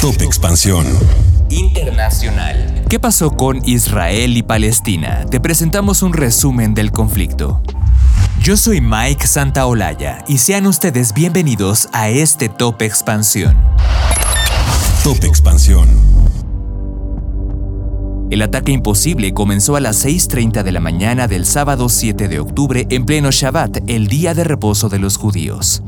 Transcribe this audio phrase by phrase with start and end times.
[0.00, 0.86] Top Expansión.
[1.48, 2.84] Internacional.
[2.88, 5.24] ¿Qué pasó con Israel y Palestina?
[5.30, 7.62] Te presentamos un resumen del conflicto.
[8.42, 13.56] Yo soy Mike Santaolalla y sean ustedes bienvenidos a este Top Expansión.
[15.02, 15.88] Top Expansión.
[18.30, 22.86] El ataque imposible comenzó a las 6.30 de la mañana del sábado 7 de octubre
[22.90, 25.82] en pleno Shabbat, el día de reposo de los judíos.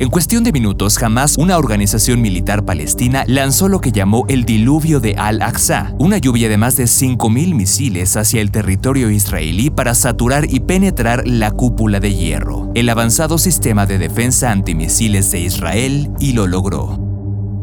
[0.00, 4.98] En cuestión de minutos, jamás una organización militar palestina lanzó lo que llamó el diluvio
[4.98, 10.46] de Al-Aqsa, una lluvia de más de 5.000 misiles hacia el territorio israelí para saturar
[10.48, 16.32] y penetrar la cúpula de hierro, el avanzado sistema de defensa antimisiles de Israel, y
[16.32, 17.09] lo logró.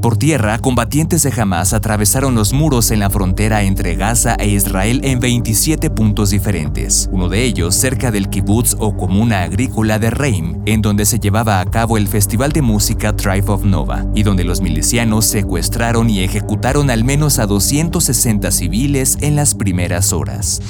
[0.01, 5.01] Por tierra, combatientes de Hamas atravesaron los muros en la frontera entre Gaza e Israel
[5.03, 10.61] en 27 puntos diferentes, uno de ellos cerca del kibbutz o comuna agrícola de Reim,
[10.67, 14.43] en donde se llevaba a cabo el festival de música Tribe of Nova, y donde
[14.43, 20.61] los milicianos secuestraron y ejecutaron al menos a 260 civiles en las primeras horas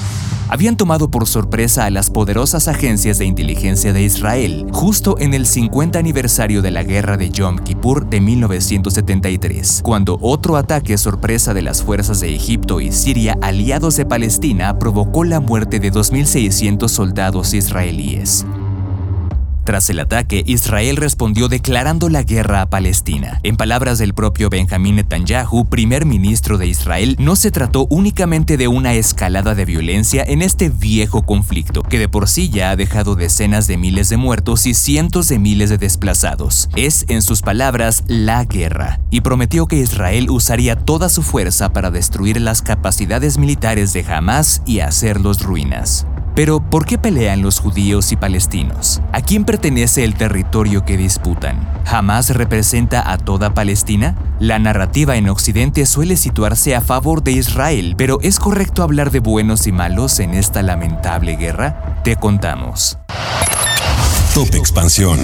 [0.49, 5.45] habían tomado por sorpresa a las poderosas agencias de inteligencia de Israel, justo en el
[5.45, 11.61] 50 aniversario de la guerra de Yom Kippur de 1973, cuando otro ataque sorpresa de
[11.61, 17.53] las fuerzas de Egipto y Siria aliados de Palestina provocó la muerte de 2.600 soldados
[17.53, 18.45] israelíes.
[19.67, 23.41] Tras el ataque, Israel respondió declarando la guerra a Palestina.
[23.43, 28.69] En palabras del propio Benjamín Netanyahu, primer ministro de Israel, no se trató únicamente de
[28.69, 33.15] una escalada de violencia en este viejo conflicto, que de por sí ya ha dejado
[33.15, 36.69] decenas de miles de muertos y cientos de miles de desplazados.
[36.77, 41.91] Es, en sus palabras, la guerra, y prometió que Israel usaría toda su fuerza para
[41.91, 46.07] destruir las capacidades militares de Hamas y hacerlos ruinas.
[46.37, 49.01] Pero, ¿por qué pelean los judíos y palestinos?
[49.11, 51.67] ¿A quién pertenece el territorio que disputan?
[51.83, 54.15] ¿Jamás representa a toda Palestina?
[54.39, 59.19] La narrativa en Occidente suele situarse a favor de Israel, pero ¿es correcto hablar de
[59.19, 62.03] buenos y malos en esta lamentable guerra?
[62.03, 62.99] Te contamos.
[64.35, 65.19] Top Expansión.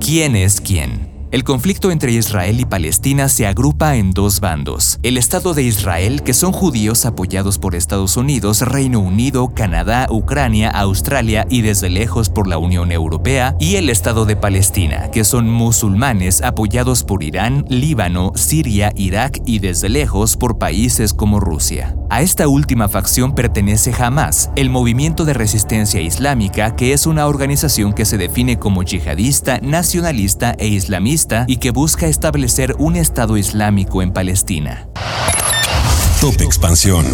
[0.00, 1.05] ¿Quién es quién?
[1.32, 5.00] El conflicto entre Israel y Palestina se agrupa en dos bandos.
[5.02, 10.70] El Estado de Israel, que son judíos apoyados por Estados Unidos, Reino Unido, Canadá, Ucrania,
[10.70, 15.50] Australia y desde lejos por la Unión Europea, y el Estado de Palestina, que son
[15.50, 21.96] musulmanes apoyados por Irán, Líbano, Siria, Irak y desde lejos por países como Rusia.
[22.08, 27.92] A esta última facción pertenece Hamas, el movimiento de resistencia islámica, que es una organización
[27.92, 34.02] que se define como yihadista, nacionalista e islamista y que busca establecer un Estado islámico
[34.02, 34.88] en Palestina.
[36.20, 37.04] Top Expansión.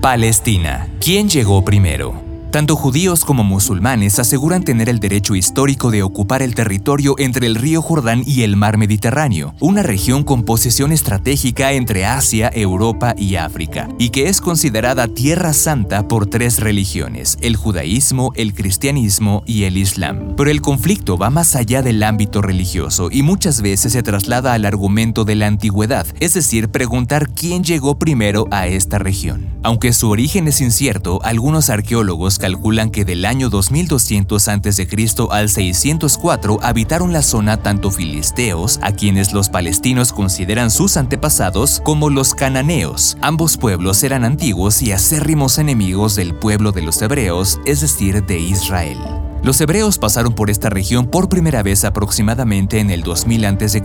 [0.00, 0.88] Palestina.
[1.00, 2.23] ¿Quién llegó primero?
[2.54, 7.56] Tanto judíos como musulmanes aseguran tener el derecho histórico de ocupar el territorio entre el
[7.56, 13.34] río Jordán y el mar Mediterráneo, una región con posición estratégica entre Asia, Europa y
[13.34, 19.64] África, y que es considerada tierra santa por tres religiones, el judaísmo, el cristianismo y
[19.64, 20.36] el islam.
[20.36, 24.64] Pero el conflicto va más allá del ámbito religioso y muchas veces se traslada al
[24.64, 29.53] argumento de la antigüedad, es decir, preguntar quién llegó primero a esta región.
[29.64, 34.88] Aunque su origen es incierto, algunos arqueólogos calculan que del año 2200 a.C.
[35.30, 42.10] al 604 habitaron la zona tanto filisteos, a quienes los palestinos consideran sus antepasados, como
[42.10, 43.16] los cananeos.
[43.22, 48.38] Ambos pueblos eran antiguos y acérrimos enemigos del pueblo de los hebreos, es decir, de
[48.38, 48.98] Israel.
[49.44, 53.82] Los hebreos pasaron por esta región por primera vez aproximadamente en el 2000 a.C.,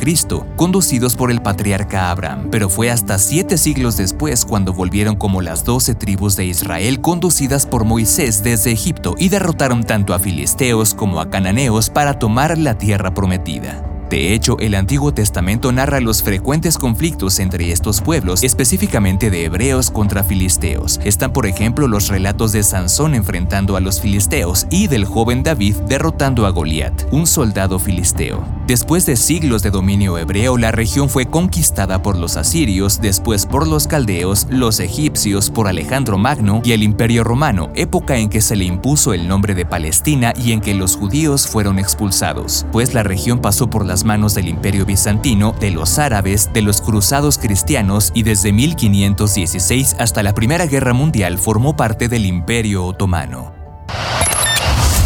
[0.56, 5.66] conducidos por el patriarca Abraham, pero fue hasta siete siglos después cuando volvieron como las
[5.66, 11.19] doce tribus de Israel conducidas por Moisés desde Egipto y derrotaron tanto a filisteos como
[11.19, 13.99] a cananeos para tomar la tierra prometida.
[14.09, 19.92] De hecho, el Antiguo Testamento narra los frecuentes conflictos entre estos pueblos, específicamente de hebreos
[19.92, 21.00] contra filisteos.
[21.03, 25.75] Están, por ejemplo, los relatos de Sansón enfrentando a los filisteos y del joven David
[25.88, 28.59] derrotando a Goliat, un soldado filisteo.
[28.69, 33.68] Después de siglos de dominio hebreo, la región fue conquistada por los asirios, después por
[33.68, 38.56] los caldeos, los egipcios, por Alejandro Magno y el Imperio Romano, época en que se
[38.56, 43.01] le impuso el nombre de Palestina y en que los judíos fueron expulsados, pues la
[43.01, 48.12] región pasó por las manos del Imperio Bizantino, de los árabes, de los cruzados cristianos
[48.13, 53.51] y desde 1516 hasta la Primera Guerra Mundial formó parte del Imperio Otomano.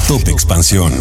[0.06, 0.92] Top Expansión.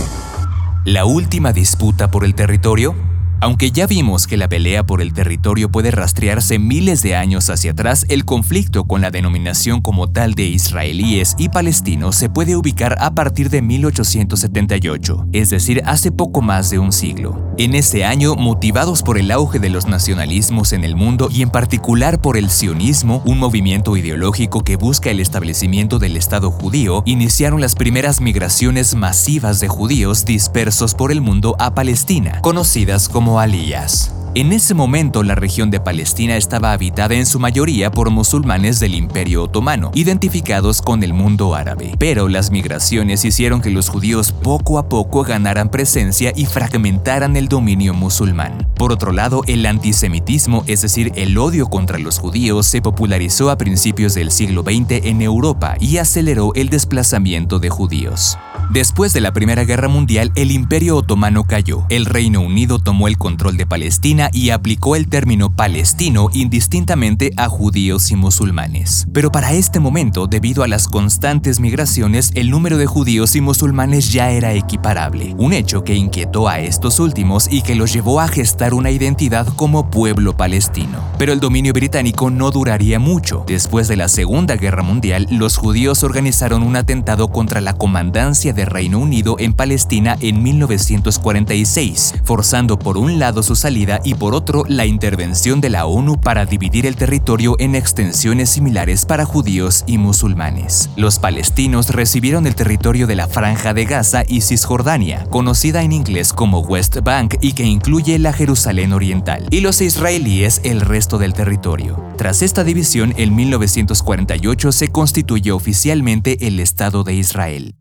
[0.84, 2.96] La última disputa por el territorio
[3.42, 7.72] Aunque ya vimos que la pelea por el territorio puede rastrearse miles de años hacia
[7.72, 12.96] atrás, el conflicto con la denominación como tal de israelíes y palestinos se puede ubicar
[13.00, 17.52] a partir de 1878, es decir, hace poco más de un siglo.
[17.58, 21.50] En ese año, motivados por el auge de los nacionalismos en el mundo y en
[21.50, 27.60] particular por el sionismo, un movimiento ideológico que busca el establecimiento del Estado judío, iniciaron
[27.60, 34.14] las primeras migraciones masivas de judíos dispersos por el mundo a Palestina, conocidas como alías.
[34.34, 38.94] En ese momento la región de Palestina estaba habitada en su mayoría por musulmanes del
[38.94, 41.94] Imperio Otomano, identificados con el mundo árabe.
[41.98, 47.48] Pero las migraciones hicieron que los judíos poco a poco ganaran presencia y fragmentaran el
[47.48, 48.66] dominio musulmán.
[48.74, 53.58] Por otro lado, el antisemitismo, es decir, el odio contra los judíos, se popularizó a
[53.58, 58.38] principios del siglo XX en Europa y aceleró el desplazamiento de judíos.
[58.72, 61.84] Después de la Primera Guerra Mundial, el Imperio Otomano cayó.
[61.90, 67.50] El Reino Unido tomó el control de Palestina y aplicó el término palestino indistintamente a
[67.50, 69.06] judíos y musulmanes.
[69.12, 74.10] Pero para este momento, debido a las constantes migraciones, el número de judíos y musulmanes
[74.10, 78.28] ya era equiparable, un hecho que inquietó a estos últimos y que los llevó a
[78.28, 80.98] gestar una identidad como pueblo palestino.
[81.18, 83.44] Pero el dominio británico no duraría mucho.
[83.46, 88.61] Después de la Segunda Guerra Mundial, los judíos organizaron un atentado contra la comandancia de
[88.64, 94.64] Reino Unido en Palestina en 1946, forzando por un lado su salida y por otro
[94.68, 99.98] la intervención de la ONU para dividir el territorio en extensiones similares para judíos y
[99.98, 100.90] musulmanes.
[100.96, 106.32] Los palestinos recibieron el territorio de la Franja de Gaza y Cisjordania, conocida en inglés
[106.32, 111.32] como West Bank y que incluye la Jerusalén Oriental, y los israelíes el resto del
[111.32, 112.02] territorio.
[112.16, 117.74] Tras esta división, en 1948 se constituyó oficialmente el Estado de Israel.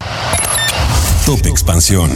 [1.26, 2.10] Top Expansión.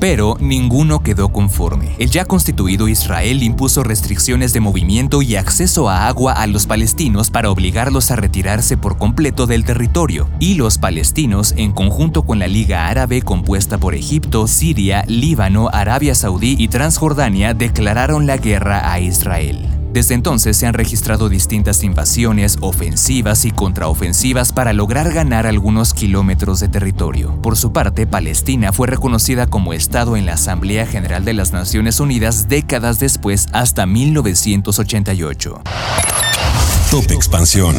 [0.00, 1.94] Pero ninguno quedó conforme.
[1.98, 7.30] El ya constituido Israel impuso restricciones de movimiento y acceso a agua a los palestinos
[7.30, 12.48] para obligarlos a retirarse por completo del territorio, y los palestinos, en conjunto con la
[12.48, 19.00] Liga Árabe compuesta por Egipto, Siria, Líbano, Arabia Saudí y Transjordania, declararon la guerra a
[19.00, 19.85] Israel.
[19.96, 26.60] Desde entonces se han registrado distintas invasiones, ofensivas y contraofensivas para lograr ganar algunos kilómetros
[26.60, 27.40] de territorio.
[27.40, 31.98] Por su parte, Palestina fue reconocida como Estado en la Asamblea General de las Naciones
[31.98, 35.62] Unidas décadas después hasta 1988.
[36.90, 37.74] Top Expansión.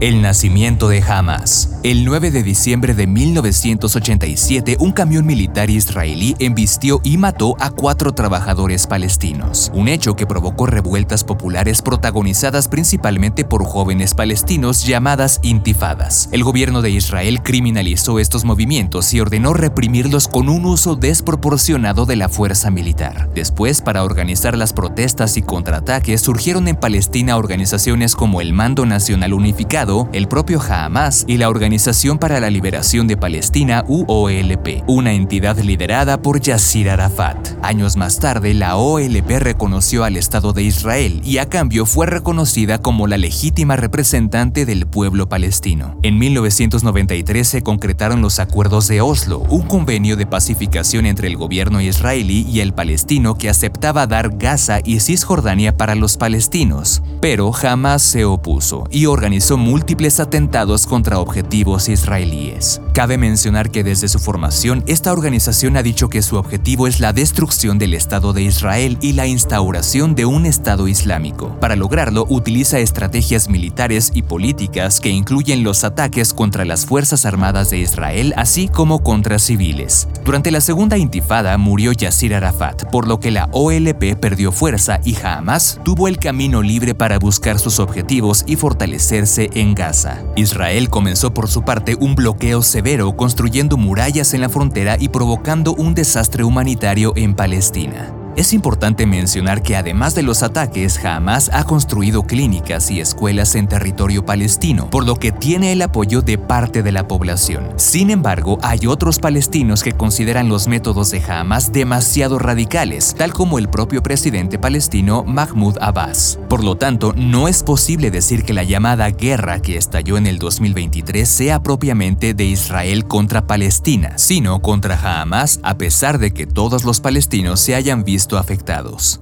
[0.00, 1.78] El nacimiento de Hamas.
[1.82, 8.12] El 9 de diciembre de 1987, un camión militar israelí embistió y mató a cuatro
[8.12, 16.30] trabajadores palestinos, un hecho que provocó revueltas populares protagonizadas principalmente por jóvenes palestinos llamadas intifadas.
[16.32, 22.16] El gobierno de Israel criminalizó estos movimientos y ordenó reprimirlos con un uso desproporcionado de
[22.16, 23.28] la fuerza militar.
[23.34, 29.34] Después, para organizar las protestas y contraataques, surgieron en Palestina organizaciones como el Mando Nacional
[29.34, 35.58] Unificado, el propio Hamas y la Organización para la Liberación de Palestina UOLP, una entidad
[35.58, 37.48] liderada por Yasser Arafat.
[37.62, 42.78] Años más tarde, la OLP reconoció al Estado de Israel y a cambio fue reconocida
[42.78, 45.98] como la legítima representante del pueblo palestino.
[46.02, 51.80] En 1993 se concretaron los acuerdos de Oslo, un convenio de pacificación entre el gobierno
[51.80, 58.02] israelí y el palestino que aceptaba dar Gaza y Cisjordania para los palestinos, pero jamás
[58.02, 59.79] se opuso y organizó múltiples
[60.20, 62.80] atentados contra objetivos israelíes.
[62.94, 67.12] Cabe mencionar que desde su formación, esta organización ha dicho que su objetivo es la
[67.12, 71.56] destrucción del Estado de Israel y la instauración de un Estado islámico.
[71.60, 77.70] Para lograrlo, utiliza estrategias militares y políticas que incluyen los ataques contra las Fuerzas Armadas
[77.70, 80.08] de Israel, así como contra civiles.
[80.24, 85.14] Durante la segunda intifada murió Yasser Arafat, por lo que la OLP perdió fuerza y
[85.14, 90.22] jamás tuvo el camino libre para buscar sus objetivos y fortalecerse en Gaza.
[90.36, 95.74] Israel comenzó por su parte un bloqueo severo construyendo murallas en la frontera y provocando
[95.74, 98.19] un desastre humanitario en Palestina.
[98.36, 103.66] Es importante mencionar que además de los ataques, Hamas ha construido clínicas y escuelas en
[103.66, 107.68] territorio palestino, por lo que tiene el apoyo de parte de la población.
[107.76, 113.58] Sin embargo, hay otros palestinos que consideran los métodos de Hamas demasiado radicales, tal como
[113.58, 116.38] el propio presidente palestino Mahmoud Abbas.
[116.48, 120.38] Por lo tanto, no es posible decir que la llamada guerra que estalló en el
[120.38, 126.84] 2023 sea propiamente de Israel contra Palestina, sino contra Hamas, a pesar de que todos
[126.84, 129.20] los palestinos se hayan visto afectados.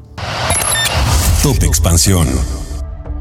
[1.43, 2.26] Top Expansión.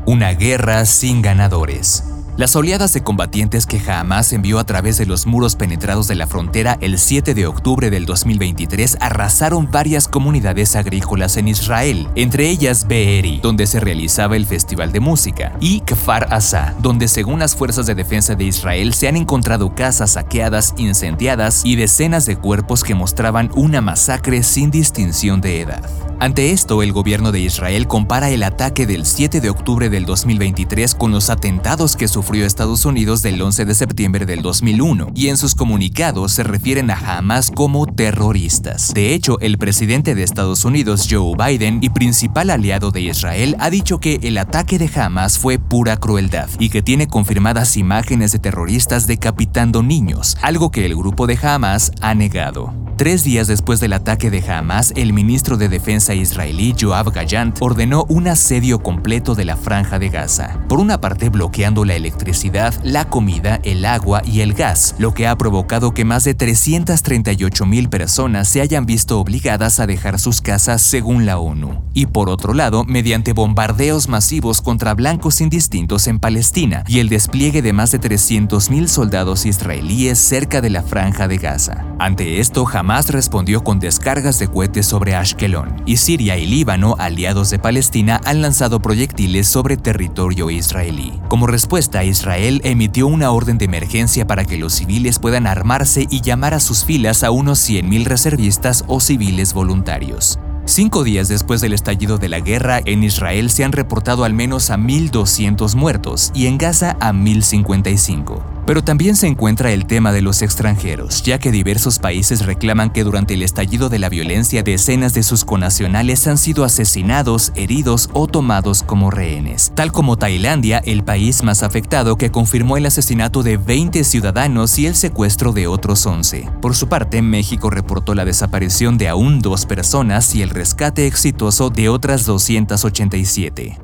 [0.06, 2.04] Una guerra sin ganadores.
[2.38, 6.28] Las oleadas de combatientes que Hamas envió a través de los muros penetrados de la
[6.28, 12.88] frontera el 7 de octubre del 2023 arrasaron varias comunidades agrícolas en Israel, entre ellas
[12.88, 17.88] Be'eri, donde se realizaba el festival de música, y Kfar Asa, donde según las fuerzas
[17.88, 22.94] de defensa de Israel se han encontrado casas saqueadas, incendiadas y decenas de cuerpos que
[22.94, 26.07] mostraban una masacre sin distinción de edad.
[26.20, 30.96] Ante esto, el gobierno de Israel compara el ataque del 7 de octubre del 2023
[30.96, 35.38] con los atentados que sufrió Estados Unidos del 11 de septiembre del 2001, y en
[35.38, 38.96] sus comunicados se refieren a Hamas como terroristas.
[38.96, 43.70] De hecho, el presidente de Estados Unidos, Joe Biden, y principal aliado de Israel, ha
[43.70, 48.40] dicho que el ataque de Hamas fue pura crueldad y que tiene confirmadas imágenes de
[48.40, 52.87] terroristas decapitando niños, algo que el grupo de Hamas ha negado.
[52.98, 58.06] Tres días después del ataque de Hamas, el ministro de Defensa israelí Joab Gallant ordenó
[58.10, 63.06] un asedio completo de la franja de Gaza, por una parte bloqueando la electricidad, la
[63.06, 67.88] comida, el agua y el gas, lo que ha provocado que más de 338 mil
[67.88, 71.84] personas se hayan visto obligadas a dejar sus casas según la ONU.
[71.94, 77.62] Y por otro lado, mediante bombardeos masivos contra blancos indistintos en Palestina y el despliegue
[77.62, 81.86] de más de 300 mil soldados israelíes cerca de la franja de Gaza.
[82.00, 87.50] Ante esto, Hamas respondió con descargas de cohetes sobre Ashkelon, y Siria y Líbano, aliados
[87.50, 91.20] de Palestina, han lanzado proyectiles sobre territorio israelí.
[91.28, 96.22] Como respuesta, Israel emitió una orden de emergencia para que los civiles puedan armarse y
[96.22, 100.40] llamar a sus filas a unos 100.000 reservistas o civiles voluntarios.
[100.64, 104.70] Cinco días después del estallido de la guerra, en Israel se han reportado al menos
[104.70, 108.57] a 1.200 muertos y en Gaza a 1.055.
[108.68, 113.06] Pero también se encuentra el tema de los extranjeros, ya que diversos países reclaman que
[113.06, 118.28] durante el estallido de la violencia decenas de sus conacionales han sido asesinados, heridos o
[118.28, 123.56] tomados como rehenes, tal como Tailandia, el país más afectado que confirmó el asesinato de
[123.56, 126.50] 20 ciudadanos y el secuestro de otros 11.
[126.62, 131.70] Por su parte, México reportó la desaparición de aún dos personas y el rescate exitoso
[131.70, 133.80] de otras 287.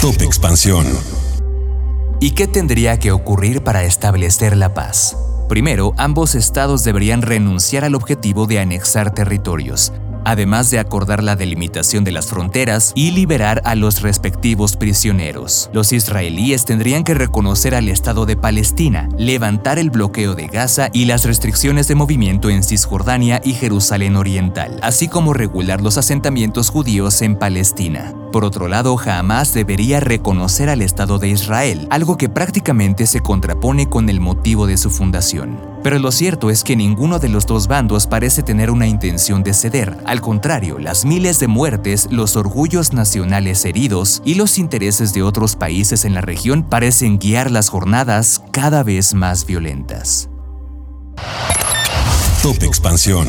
[0.00, 0.86] Top Expansión.
[2.24, 5.14] ¿Y qué tendría que ocurrir para establecer la paz?
[5.46, 9.92] Primero, ambos estados deberían renunciar al objetivo de anexar territorios,
[10.24, 15.68] además de acordar la delimitación de las fronteras y liberar a los respectivos prisioneros.
[15.74, 21.04] Los israelíes tendrían que reconocer al Estado de Palestina, levantar el bloqueo de Gaza y
[21.04, 27.20] las restricciones de movimiento en Cisjordania y Jerusalén Oriental, así como regular los asentamientos judíos
[27.20, 28.14] en Palestina.
[28.34, 33.88] Por otro lado, jamás debería reconocer al Estado de Israel, algo que prácticamente se contrapone
[33.88, 35.60] con el motivo de su fundación.
[35.84, 39.54] Pero lo cierto es que ninguno de los dos bandos parece tener una intención de
[39.54, 39.96] ceder.
[40.04, 45.54] Al contrario, las miles de muertes, los orgullos nacionales heridos y los intereses de otros
[45.54, 50.28] países en la región parecen guiar las jornadas cada vez más violentas.
[52.42, 53.28] Top Expansión.